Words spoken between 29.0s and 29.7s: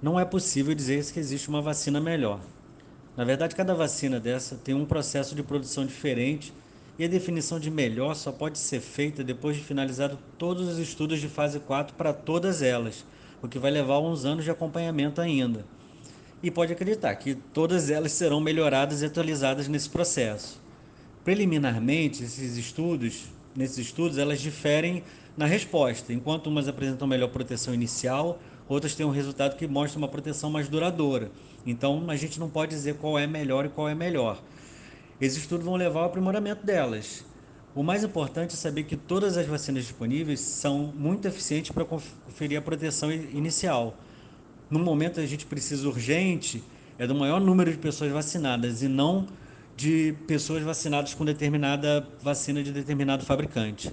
um resultado que